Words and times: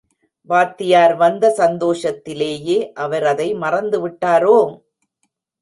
வாத்தியார் 0.49 1.15
வந்த 1.15 1.53
சந்தோஷத்திலேயே, 1.57 2.91
அவர் 2.93 3.23
அதை 3.23 3.53
மறந்து 3.53 4.07
விட்டாரோ? 4.07 4.57